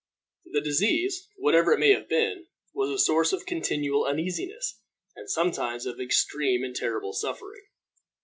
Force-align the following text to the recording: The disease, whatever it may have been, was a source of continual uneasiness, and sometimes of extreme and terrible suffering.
The 0.45 0.61
disease, 0.61 1.27
whatever 1.37 1.73
it 1.73 1.79
may 1.79 1.91
have 1.91 2.09
been, 2.09 2.47
was 2.73 2.89
a 2.89 2.97
source 2.97 3.33
of 3.33 3.45
continual 3.45 4.05
uneasiness, 4.07 4.79
and 5.15 5.29
sometimes 5.29 5.85
of 5.85 5.99
extreme 6.01 6.63
and 6.63 6.75
terrible 6.75 7.13
suffering. 7.13 7.65